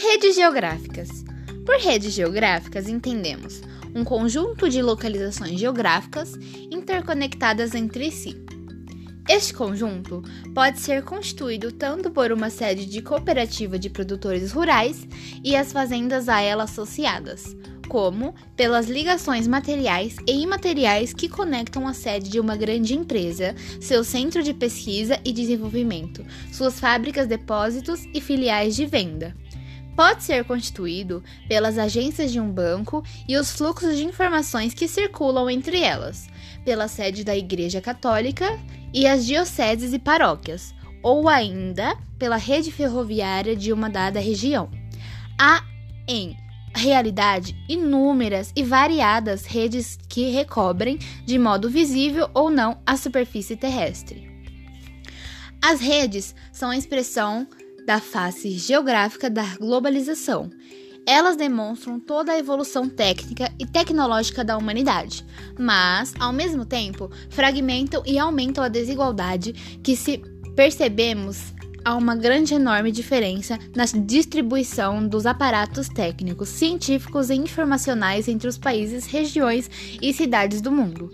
[0.00, 1.24] Redes geográficas.
[1.66, 3.60] Por redes geográficas entendemos
[3.92, 6.34] um conjunto de localizações geográficas
[6.70, 8.40] interconectadas entre si.
[9.28, 10.22] Este conjunto
[10.54, 15.04] pode ser constituído tanto por uma sede de cooperativa de produtores rurais
[15.42, 17.56] e as fazendas a ela associadas,
[17.88, 24.04] como pelas ligações materiais e imateriais que conectam a sede de uma grande empresa, seu
[24.04, 29.34] centro de pesquisa e desenvolvimento, suas fábricas, depósitos e filiais de venda
[29.98, 35.50] pode ser constituído pelas agências de um banco e os fluxos de informações que circulam
[35.50, 36.28] entre elas,
[36.64, 38.46] pela sede da Igreja Católica
[38.94, 44.70] e as dioceses e paróquias, ou ainda pela rede ferroviária de uma dada região.
[45.36, 45.64] Há,
[46.06, 46.36] em
[46.72, 50.96] realidade, inúmeras e variadas redes que recobrem,
[51.26, 54.30] de modo visível ou não, a superfície terrestre.
[55.60, 57.48] As redes são a expressão
[57.88, 60.50] da face geográfica da globalização.
[61.06, 65.24] Elas demonstram toda a evolução técnica e tecnológica da humanidade,
[65.58, 70.18] mas, ao mesmo tempo, fragmentam e aumentam a desigualdade que se
[70.54, 71.54] percebemos
[71.88, 78.58] há uma grande enorme diferença na distribuição dos aparatos técnicos, científicos e informacionais entre os
[78.58, 79.70] países, regiões
[80.02, 81.10] e cidades do mundo.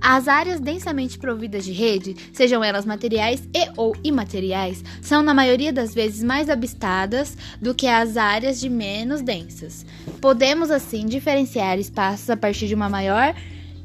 [0.00, 5.72] As áreas densamente providas de rede, sejam elas materiais e ou imateriais, são na maioria
[5.72, 9.86] das vezes mais abistadas do que as áreas de menos densas.
[10.20, 13.36] Podemos assim diferenciar espaços a partir de uma maior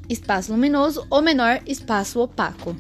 [0.10, 2.76] espaço luminoso ou menor espaço opaco.